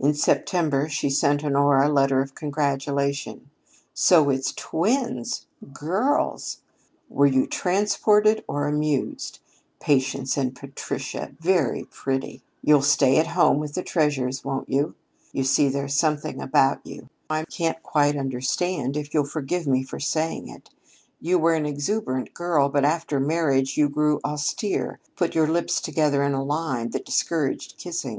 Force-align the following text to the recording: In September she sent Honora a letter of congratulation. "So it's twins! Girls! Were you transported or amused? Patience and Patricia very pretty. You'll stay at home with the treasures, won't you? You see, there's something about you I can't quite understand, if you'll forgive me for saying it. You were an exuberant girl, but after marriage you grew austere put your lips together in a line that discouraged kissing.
In 0.00 0.14
September 0.14 0.88
she 0.88 1.08
sent 1.08 1.44
Honora 1.44 1.86
a 1.88 1.92
letter 1.92 2.20
of 2.20 2.34
congratulation. 2.34 3.50
"So 3.94 4.30
it's 4.30 4.50
twins! 4.52 5.46
Girls! 5.72 6.58
Were 7.08 7.26
you 7.28 7.46
transported 7.46 8.42
or 8.48 8.66
amused? 8.66 9.38
Patience 9.78 10.36
and 10.36 10.56
Patricia 10.56 11.36
very 11.38 11.84
pretty. 11.84 12.42
You'll 12.64 12.82
stay 12.82 13.18
at 13.18 13.28
home 13.28 13.60
with 13.60 13.74
the 13.74 13.84
treasures, 13.84 14.44
won't 14.44 14.68
you? 14.68 14.96
You 15.32 15.44
see, 15.44 15.68
there's 15.68 15.94
something 15.94 16.40
about 16.40 16.84
you 16.84 17.08
I 17.30 17.44
can't 17.44 17.80
quite 17.84 18.16
understand, 18.16 18.96
if 18.96 19.14
you'll 19.14 19.22
forgive 19.24 19.68
me 19.68 19.84
for 19.84 20.00
saying 20.00 20.48
it. 20.48 20.68
You 21.20 21.38
were 21.38 21.54
an 21.54 21.64
exuberant 21.64 22.34
girl, 22.34 22.68
but 22.68 22.84
after 22.84 23.20
marriage 23.20 23.76
you 23.76 23.88
grew 23.88 24.18
austere 24.24 24.98
put 25.14 25.36
your 25.36 25.46
lips 25.46 25.80
together 25.80 26.24
in 26.24 26.32
a 26.34 26.42
line 26.42 26.90
that 26.90 27.04
discouraged 27.06 27.76
kissing. 27.78 28.16